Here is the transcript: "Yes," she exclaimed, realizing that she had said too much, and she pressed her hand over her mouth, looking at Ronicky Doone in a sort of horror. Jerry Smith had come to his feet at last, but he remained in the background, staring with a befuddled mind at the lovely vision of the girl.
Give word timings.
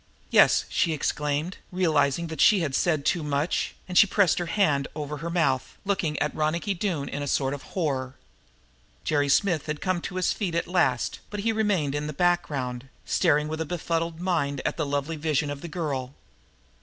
"Yes," 0.31 0.65
she 0.67 0.93
exclaimed, 0.93 1.57
realizing 1.71 2.25
that 2.25 2.41
she 2.41 2.61
had 2.61 2.73
said 2.73 3.05
too 3.05 3.21
much, 3.21 3.75
and 3.87 3.95
she 3.95 4.07
pressed 4.07 4.39
her 4.39 4.47
hand 4.47 4.87
over 4.95 5.17
her 5.17 5.29
mouth, 5.29 5.77
looking 5.85 6.17
at 6.17 6.33
Ronicky 6.33 6.73
Doone 6.73 7.07
in 7.07 7.21
a 7.21 7.27
sort 7.27 7.53
of 7.53 7.61
horror. 7.77 8.15
Jerry 9.03 9.29
Smith 9.29 9.67
had 9.67 9.79
come 9.79 10.01
to 10.01 10.15
his 10.15 10.33
feet 10.33 10.55
at 10.55 10.65
last, 10.65 11.19
but 11.29 11.41
he 11.41 11.51
remained 11.51 11.93
in 11.93 12.07
the 12.07 12.13
background, 12.13 12.89
staring 13.05 13.47
with 13.47 13.61
a 13.61 13.63
befuddled 13.65 14.19
mind 14.19 14.59
at 14.65 14.75
the 14.75 14.87
lovely 14.87 15.17
vision 15.17 15.51
of 15.51 15.61
the 15.61 15.67
girl. 15.67 16.15